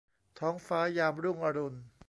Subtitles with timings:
[0.39, 1.77] ท้องฟ้ายามรุ่งอรุณ